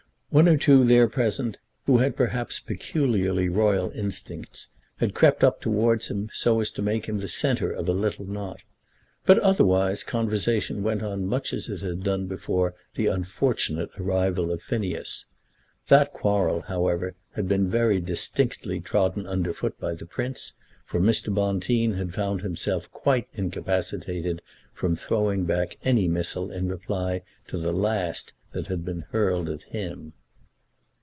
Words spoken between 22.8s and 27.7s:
quite incapacitated from throwing back any missile in reply to